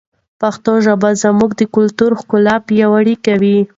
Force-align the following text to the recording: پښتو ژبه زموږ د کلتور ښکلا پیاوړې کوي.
پښتو 0.41 0.73
ژبه 0.85 1.09
زموږ 1.23 1.51
د 1.59 1.61
کلتور 1.75 2.11
ښکلا 2.21 2.55
پیاوړې 2.67 3.15
کوي. 3.25 3.57